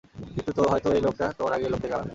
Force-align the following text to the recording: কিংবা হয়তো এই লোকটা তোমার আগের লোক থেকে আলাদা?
কিংবা 0.35 0.63
হয়তো 0.71 0.87
এই 0.93 1.01
লোকটা 1.01 1.25
তোমার 1.37 1.53
আগের 1.53 1.71
লোক 1.71 1.79
থেকে 1.81 1.93
আলাদা? 1.93 2.09